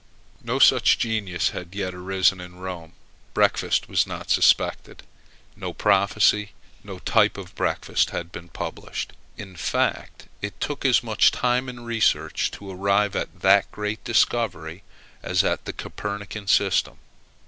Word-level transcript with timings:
No 0.43 0.57
such 0.57 0.97
genius 0.97 1.49
had 1.49 1.75
yet 1.75 1.93
arisen 1.93 2.41
in 2.41 2.55
Rome. 2.55 2.93
Breakfast 3.35 3.87
was 3.87 4.07
not 4.07 4.31
suspected. 4.31 5.03
No 5.55 5.73
prophecy, 5.73 6.53
no 6.83 6.97
type 6.97 7.37
of 7.37 7.53
breakfast 7.53 8.09
had 8.09 8.31
been 8.31 8.49
published. 8.49 9.13
In 9.37 9.55
fact, 9.55 10.25
it 10.41 10.59
took 10.59 10.85
as 10.85 11.03
much 11.03 11.29
time 11.29 11.69
and 11.69 11.85
research 11.85 12.49
to 12.53 12.71
arrive 12.71 13.15
at 13.15 13.41
that 13.41 13.71
great 13.71 14.03
discovery 14.03 14.81
as 15.21 15.43
at 15.43 15.65
the 15.65 15.71
Copernican 15.73 16.47
system. 16.47 16.97